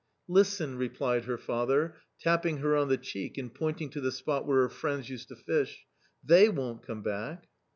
[0.41, 4.61] "Listen!" replied her father, tapping her on the cheek and pointing to the spot where
[4.63, 5.85] her friends used to fish;
[6.25, 7.45] "they won't come back."